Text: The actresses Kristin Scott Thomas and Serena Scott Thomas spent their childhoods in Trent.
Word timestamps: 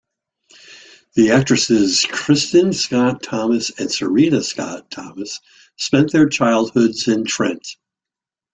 The 1.13 1.29
actresses 1.29 2.01
Kristin 2.05 2.73
Scott 2.73 3.21
Thomas 3.21 3.69
and 3.79 3.91
Serena 3.91 4.41
Scott 4.41 4.89
Thomas 4.89 5.39
spent 5.77 6.11
their 6.11 6.27
childhoods 6.27 7.07
in 7.07 7.23
Trent. 7.23 7.75